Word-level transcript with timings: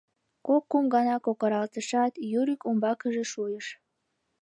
Кок-кум 0.47 0.85
гана 0.95 1.15
кокыралтышат, 1.25 2.13
Юрик 2.39 2.61
умбакыже 2.69 3.23
шуйыш: 3.31 3.65